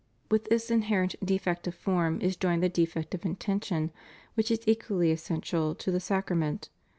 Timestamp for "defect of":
1.23-1.75, 2.69-3.23